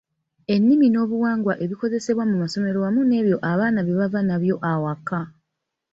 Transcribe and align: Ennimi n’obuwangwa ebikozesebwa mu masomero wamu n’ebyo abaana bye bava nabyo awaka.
Ennimi 0.53 0.87
n’obuwangwa 0.89 1.53
ebikozesebwa 1.63 2.23
mu 2.29 2.35
masomero 2.41 2.77
wamu 2.83 3.01
n’ebyo 3.05 3.37
abaana 3.51 3.79
bye 3.85 3.95
bava 3.99 4.19
nabyo 4.27 4.55
awaka. 4.71 5.19